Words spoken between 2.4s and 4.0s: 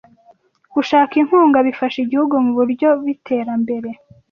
mu buryo b’ iterambere